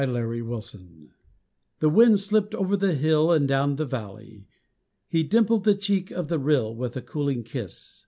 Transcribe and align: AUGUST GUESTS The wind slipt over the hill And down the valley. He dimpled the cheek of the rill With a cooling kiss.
AUGUST 0.03 0.41
GUESTS 0.47 0.77
The 1.77 1.89
wind 1.89 2.15
slipt 2.19 2.55
over 2.55 2.75
the 2.75 2.95
hill 2.95 3.31
And 3.31 3.47
down 3.47 3.75
the 3.75 3.85
valley. 3.85 4.47
He 5.07 5.21
dimpled 5.21 5.63
the 5.63 5.75
cheek 5.75 6.09
of 6.09 6.27
the 6.27 6.39
rill 6.39 6.75
With 6.75 6.97
a 6.97 7.03
cooling 7.03 7.43
kiss. 7.43 7.99